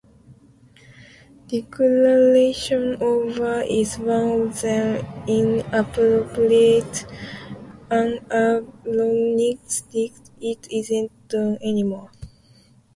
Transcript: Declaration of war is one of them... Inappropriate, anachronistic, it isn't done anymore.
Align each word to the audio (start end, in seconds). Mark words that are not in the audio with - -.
Declaration 1.47 2.93
of 2.95 3.37
war 3.37 3.61
is 3.61 3.99
one 3.99 4.41
of 4.47 4.59
them... 4.61 5.05
Inappropriate, 5.27 7.05
anachronistic, 7.91 10.13
it 10.41 10.67
isn't 10.71 11.11
done 11.29 11.59
anymore. 11.61 12.09